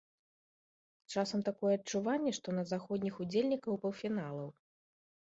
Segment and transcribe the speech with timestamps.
[1.15, 4.49] Часам такое адчуванне, што на заходніх удзельнікаў паўфіналаў.